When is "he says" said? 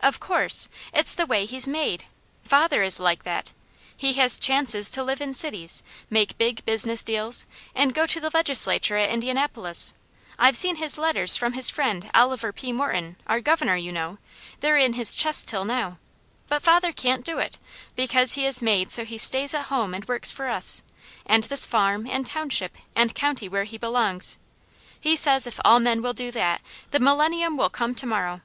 25.00-25.46